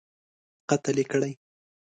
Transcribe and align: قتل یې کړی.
قتل 0.69 0.97
یې 1.01 1.05
کړی. 1.11 1.31